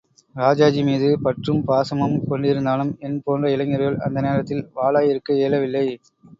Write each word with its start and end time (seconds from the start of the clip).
ராஜாஜி 0.35 0.81
மீது 0.83 1.09
பற்றும் 1.21 1.59
பாசமும் 1.67 2.17
கொண்டி 2.25 2.55
ருந்தாலும் 2.55 2.91
என் 3.01 3.21
போன்ற 3.23 3.53
இளைஞர்கள் 3.55 4.01
அந்த 4.07 4.19
நேரத்தில் 4.21 4.67
வாளாயிருக்க 4.75 5.39
இயலவில்லை. 5.39 5.87